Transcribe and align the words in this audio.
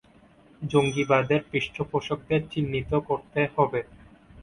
জঙ্গিবাদের 0.61 1.41
পৃষ্ঠপোষকদের 1.51 2.41
চিহ্নিত 2.51 2.91
করতে 3.07 3.41
হবে। 3.55 3.81